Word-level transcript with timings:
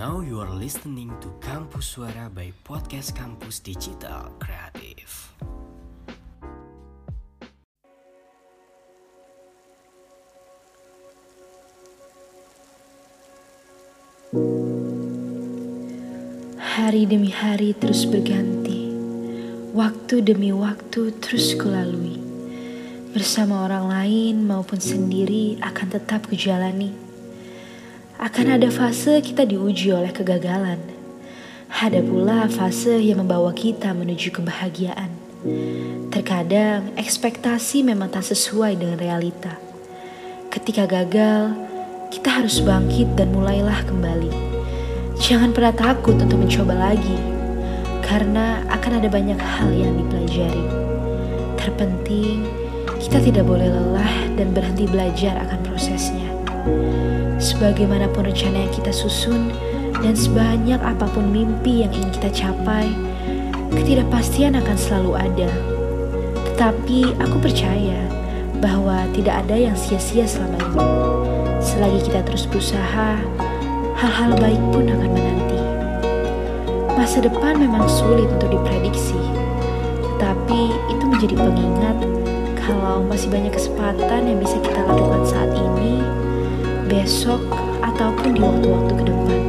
Now 0.00 0.24
you 0.24 0.40
are 0.40 0.48
listening 0.48 1.12
to 1.20 1.28
Kampus 1.44 1.92
Suara 1.92 2.32
by 2.32 2.56
Podcast 2.64 3.12
Kampus 3.12 3.60
Digital 3.60 4.32
Kreatif. 4.40 5.28
Hari 16.56 17.04
demi 17.04 17.28
hari 17.28 17.76
terus 17.76 18.08
berganti, 18.08 18.88
waktu 19.76 20.24
demi 20.24 20.48
waktu 20.48 21.12
terus 21.20 21.52
kulalui. 21.60 22.16
Bersama 23.12 23.68
orang 23.68 23.92
lain 23.92 24.48
maupun 24.48 24.80
sendiri 24.80 25.60
akan 25.60 25.92
tetap 25.92 26.24
kujalani. 26.24 27.09
Akan 28.20 28.52
ada 28.52 28.68
fase 28.68 29.24
kita 29.24 29.48
diuji 29.48 29.96
oleh 29.96 30.12
kegagalan. 30.12 30.76
Ada 31.72 32.04
pula 32.04 32.52
fase 32.52 33.00
yang 33.00 33.24
membawa 33.24 33.48
kita 33.56 33.96
menuju 33.96 34.28
kebahagiaan. 34.36 35.08
Terkadang 36.12 36.92
ekspektasi 37.00 37.80
memang 37.80 38.12
tak 38.12 38.28
sesuai 38.28 38.76
dengan 38.76 39.00
realita. 39.00 39.56
Ketika 40.52 40.84
gagal, 40.84 41.56
kita 42.12 42.44
harus 42.44 42.60
bangkit 42.60 43.08
dan 43.16 43.32
mulailah 43.32 43.88
kembali. 43.88 44.28
Jangan 45.16 45.56
pernah 45.56 45.72
takut 45.72 46.20
untuk 46.20 46.44
mencoba 46.44 46.92
lagi, 46.92 47.16
karena 48.04 48.60
akan 48.68 49.00
ada 49.00 49.08
banyak 49.08 49.40
hal 49.40 49.72
yang 49.72 49.96
dipelajari. 49.96 50.68
Terpenting, 51.56 52.44
kita 53.00 53.16
tidak 53.24 53.48
boleh 53.48 53.72
lelah 53.72 54.28
dan 54.36 54.52
berhenti 54.52 54.84
belajar 54.84 55.40
akan 55.48 55.60
prosesnya. 55.64 56.28
Sebagaimanapun 57.40 58.28
rencana 58.28 58.68
yang 58.68 58.72
kita 58.76 58.92
susun, 58.92 59.48
dan 60.04 60.12
sebanyak 60.12 60.76
apa 60.80 61.08
pun 61.08 61.32
mimpi 61.32 61.84
yang 61.84 61.92
ingin 61.92 62.12
kita 62.20 62.30
capai, 62.32 62.92
ketidakpastian 63.72 64.60
akan 64.60 64.76
selalu 64.76 65.12
ada. 65.16 65.50
Tetapi 66.52 67.16
aku 67.16 67.36
percaya 67.40 67.96
bahwa 68.60 69.08
tidak 69.16 69.40
ada 69.44 69.56
yang 69.56 69.72
sia-sia 69.72 70.28
selama 70.28 70.60
ini. 70.60 70.84
Selagi 71.64 72.12
kita 72.12 72.20
terus 72.28 72.44
berusaha, 72.44 73.16
hal-hal 73.96 74.36
baik 74.36 74.60
pun 74.72 74.84
akan 74.88 75.10
menanti. 75.12 75.60
Masa 76.92 77.24
depan 77.24 77.56
memang 77.56 77.88
sulit 77.88 78.28
untuk 78.28 78.52
diprediksi, 78.52 79.16
tetapi 80.16 80.76
itu 80.92 81.04
menjadi 81.08 81.34
pengingat 81.40 81.96
kalau 82.60 83.00
masih 83.08 83.32
banyak 83.32 83.56
kesempatan 83.56 84.28
yang 84.28 84.36
bisa 84.36 84.60
kita 84.60 84.84
lakukan 84.84 85.24
besok 87.00 87.40
ataupun 87.80 88.36
di 88.36 88.40
waktu-waktu 88.44 88.92
ke 88.92 89.04
depan 89.08 89.40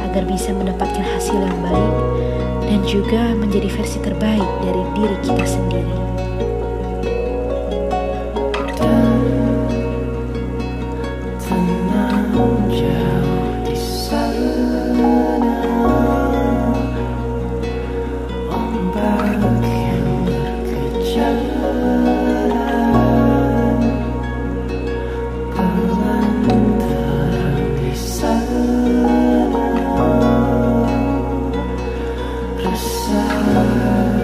agar 0.00 0.24
bisa 0.24 0.48
mendapatkan 0.56 1.04
hasil 1.04 1.36
yang 1.36 1.60
baik 1.60 1.94
dan 2.72 2.80
juga 2.88 3.36
menjadi 3.36 3.68
versi 3.68 4.00
terbaik 4.00 4.48
dari 4.64 4.82
diri 4.96 5.16
kita 5.20 5.44
sendiri. 5.44 5.94
Tenang. 8.64 9.20
side 32.76 34.19